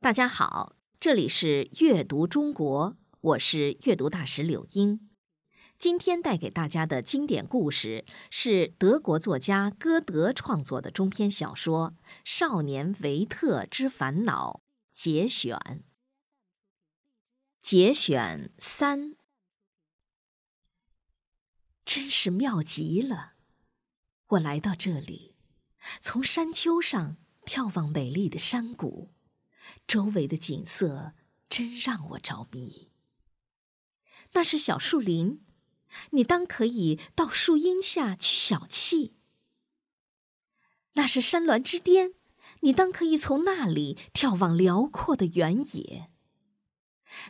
[0.00, 5.10] 大家好，这里是阅读中国，我是阅读大使柳英。
[5.76, 14.62] 今天带给大家的经典故事是德国作家歌德创作的中篇小说《少年维特之烦恼》
[14.96, 15.82] 节选。
[17.60, 19.16] 节选三，
[21.84, 23.32] 真是妙极了！
[24.28, 25.34] 我来到这里，
[26.00, 29.10] 从山丘上眺望美丽的山谷。
[29.86, 31.14] 周围的景色
[31.48, 32.88] 真让我着迷。
[34.32, 35.44] 那是小树林，
[36.10, 39.12] 你当可以到树荫下去小憩；
[40.92, 42.12] 那是山峦之巅，
[42.60, 46.10] 你当可以从那里眺望辽阔的原野；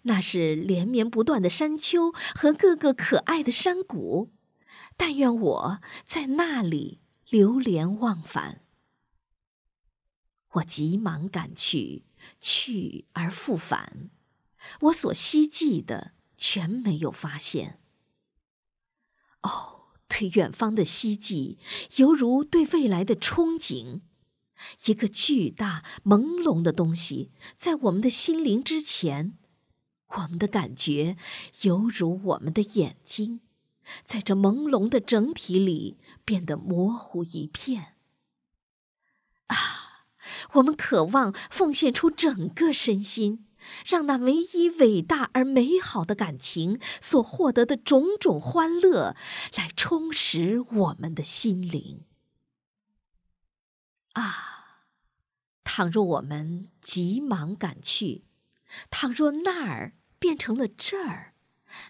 [0.03, 4.33] 那是连绵不断的山丘和各个可爱的山谷，
[4.97, 8.65] 但愿我在那里流连忘返。
[10.55, 12.08] 我急忙赶去。
[12.41, 14.11] 去而复返，
[14.83, 17.81] 我所希冀的全没有发现。
[19.43, 21.59] 哦，对远方的希冀，
[21.97, 24.01] 犹如对未来的憧憬。
[24.87, 29.39] 一个巨大朦胧的东西在我们的心灵之前，
[30.09, 31.17] 我们的感觉
[31.63, 33.41] 犹如我们的眼睛，
[34.03, 37.95] 在这朦胧的整体里变得模糊一片。
[39.47, 39.88] 啊
[40.53, 43.47] 我们渴望奉献出整个身心，
[43.87, 49.15] 让那唯一伟大而美好的感情所获得的种种欢乐，
[49.57, 52.05] 来充实我们的心灵。
[54.15, 54.85] 啊，
[55.65, 58.25] 倘若我们急忙赶去，
[58.91, 61.35] 倘若那儿变成了这儿，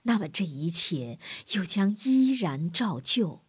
[0.02, 1.18] 那么这一切
[1.54, 3.44] 又将依然照旧。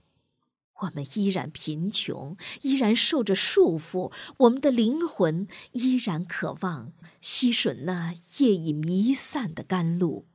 [0.81, 10.27] 我们依然贫穷，依然受着束缚，我们的灵魂依然渴望吸吮那夜已弥散的甘露。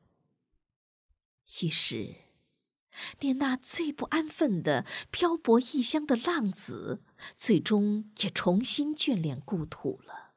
[1.63, 2.17] 于是，
[3.21, 7.03] 连那最不安分的漂泊异乡的浪子，
[7.37, 10.35] 最终也重新眷恋故土了，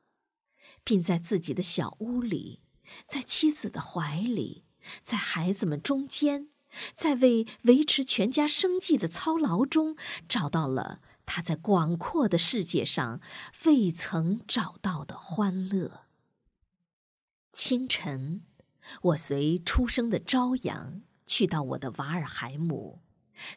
[0.84, 2.62] 并在自己的小屋里，
[3.07, 4.66] 在妻子的怀里，
[5.03, 6.50] 在孩子们中间。
[6.96, 9.96] 在为维持全家生计的操劳中，
[10.28, 13.20] 找到了他在广阔的世界上
[13.66, 16.06] 未曾找到的欢乐。
[17.52, 18.44] 清晨，
[19.02, 23.02] 我随初升的朝阳去到我的瓦尔海姆，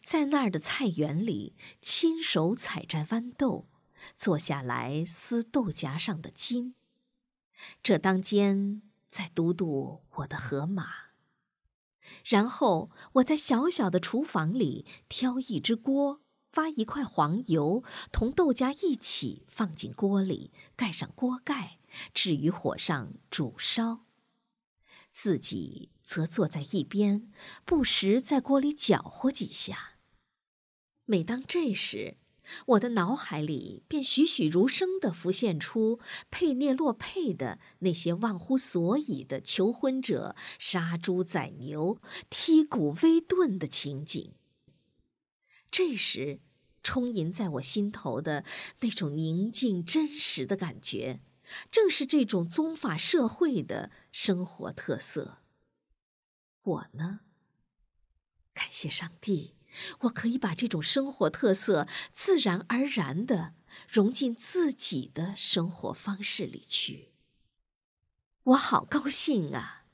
[0.03, 3.69] 在那儿的菜园里亲手采摘豌豆，
[4.17, 6.75] 坐下来撕豆荚上的筋。
[7.83, 11.10] 这当间在读读我的河马。
[12.25, 16.23] 然后我在小小的厨房里挑一只锅，
[16.55, 21.79] 挖一块黄油，同豆荚一起放进锅里，盖上锅盖，
[22.15, 24.07] 置于火上煮烧。
[25.11, 27.33] 自己则坐在一边，
[27.65, 29.99] 不时在锅里搅和几下。
[31.05, 32.19] 每当这时，
[32.67, 44.35] 我的脑海里便栩栩如生地浮现出佩涅洛佩的那些忘乎所以的求婚者杀猪宰牛、踢骨微顿的情景。
[45.71, 46.41] 这时，
[46.83, 48.45] 充盈在我心头的
[48.81, 51.21] 那种宁静真实的感觉，
[51.71, 55.39] 正是这种宗法社会的生活特色。
[56.63, 57.21] 我呢，
[58.53, 59.55] 感谢上帝。
[60.01, 63.55] 我可以把这种生活特色自然而然地
[63.89, 67.13] 融进自己的生活方式里去。
[68.45, 69.85] 我好高兴啊！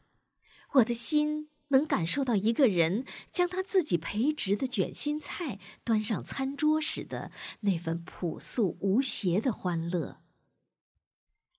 [0.75, 10.23] 我的心能感受到一个人将他自己培植的卷心菜端上餐桌时的那份朴素无邪的欢乐。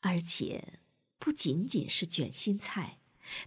[0.02, 0.80] 而且，
[1.20, 3.00] 不仅仅是卷心菜，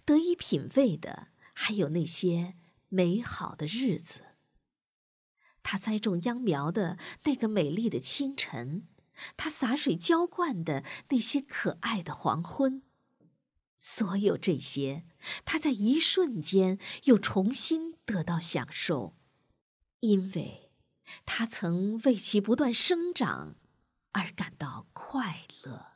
[0.05, 2.55] 得以品味的还有那些
[2.89, 4.30] 美好的日子。
[5.63, 8.87] 他栽种秧苗的那个美丽的清晨，
[9.37, 12.83] 他洒水浇灌的那些可爱的黄昏，
[13.77, 15.05] 所有这些，
[15.45, 19.15] 他在一瞬间又重新得到享受，
[19.99, 20.71] 因为
[21.25, 23.55] 他曾为其不断生长
[24.11, 25.91] 而感到快乐。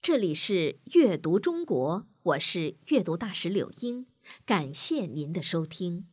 [0.00, 4.06] 这里是阅读中国，我是阅读大使柳英，
[4.46, 6.08] 感谢您的收听。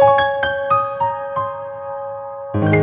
[0.00, 0.20] thank
[2.74, 2.79] you.